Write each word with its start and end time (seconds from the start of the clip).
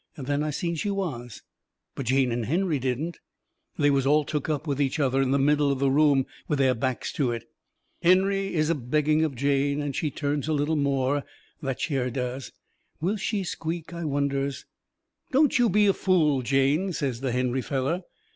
Then 0.17 0.41
I 0.41 0.49
seen 0.49 0.73
she 0.73 0.89
was. 0.89 1.43
But 1.93 2.07
Jane 2.07 2.31
and 2.31 2.47
Henry 2.47 2.79
didn't. 2.79 3.19
They 3.77 3.91
was 3.91 4.07
all 4.07 4.23
took 4.23 4.49
up 4.49 4.65
with 4.65 4.81
each 4.81 4.99
other 4.99 5.21
in 5.21 5.29
the 5.29 5.37
middle 5.37 5.71
of 5.71 5.77
the 5.77 5.91
room, 5.91 6.25
with 6.47 6.57
their 6.57 6.73
backs 6.73 7.13
to 7.13 7.31
it. 7.31 7.47
Henry 8.01 8.55
is 8.55 8.71
a 8.71 8.73
begging 8.73 9.23
of 9.23 9.35
Jane, 9.35 9.79
and 9.79 9.95
she 9.95 10.09
turns 10.09 10.47
a 10.47 10.53
little 10.53 10.75
more, 10.75 11.23
that 11.61 11.77
chair 11.77 12.09
does. 12.09 12.51
Will 12.99 13.15
she 13.15 13.43
squeak, 13.43 13.93
I 13.93 14.03
wonders? 14.05 14.65
"Don't 15.31 15.59
you 15.59 15.69
be 15.69 15.85
a 15.85 15.93
fool, 15.93 16.41
Jane," 16.41 16.93
says 16.93 17.21
the 17.21 17.31
Henry 17.31 17.61
feller. 17.61 18.01